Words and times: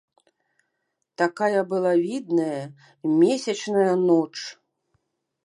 Такая 1.21 1.61
была 1.73 1.91
відная, 2.07 2.57
месячная 3.21 3.93
ноч. 4.09 4.35